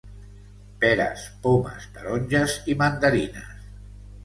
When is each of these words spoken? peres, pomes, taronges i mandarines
peres, 0.83 1.25
pomes, 1.43 1.87
taronges 1.99 2.57
i 2.75 2.79
mandarines 2.83 3.71